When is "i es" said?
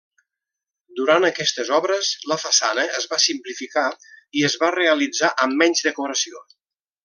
4.41-4.59